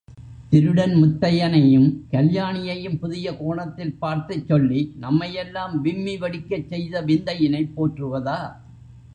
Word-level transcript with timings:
திருடன் 0.51 0.93
முத்தையனையும் 0.93 1.85
கல்யாணியையும் 2.11 2.97
புதிய 2.99 3.35
கோணத்தில் 3.35 3.93
பார்த்துச் 3.99 4.47
சொல்லி 4.47 4.81
நம்மையெல்லாம் 4.99 5.81
விம்மி 5.81 6.17
வெடிக்கச் 6.17 6.67
செய்த 6.67 7.01
விந்தையினைப் 7.01 7.73
போற்றுவதா? 7.75 8.39